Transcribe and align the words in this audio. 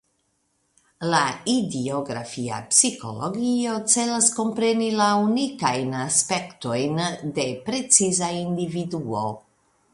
La 1.09 1.17
idiografia 1.51 2.61
psikologio 2.71 3.75
celas 3.95 4.31
kompreni 4.39 4.89
la 5.03 5.11
unikajn 5.27 5.93
aspektojn 6.01 6.99
de 7.39 7.49
preciza 7.69 8.35
individuo. 8.43 9.27